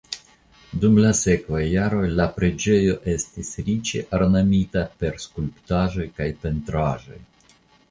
Dum 0.85 0.95
la 1.01 1.09
sekvaj 1.19 1.59
jaroj 1.71 2.05
la 2.21 2.25
preĝejo 2.37 2.95
estis 3.13 3.53
riĉe 3.69 4.03
ornamita 4.21 4.85
per 5.05 5.23
skulptaĵoj 5.29 6.11
kaj 6.19 6.31
pentraĵoj. 6.43 7.23